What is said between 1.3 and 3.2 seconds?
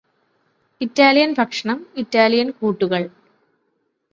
ഭക്ഷണം ഇറ്റാലിയൻ കൂട്ടുകൾ